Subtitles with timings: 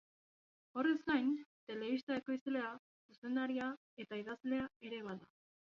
[0.81, 1.29] Horrez gain,
[1.73, 2.73] telebista ekoizlea,
[3.11, 3.71] zuzendaria
[4.07, 5.33] eta idazlea ere bada.